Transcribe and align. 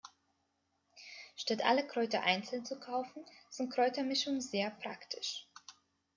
Statt 1.35 1.63
alle 1.63 1.85
Kräuter 1.85 2.23
einzeln 2.23 2.65
zu 2.65 2.79
kaufen, 2.79 3.23
sind 3.51 3.71
Kräutermischungen 3.71 4.41
sehr 4.41 4.71
praktisch. 4.71 5.45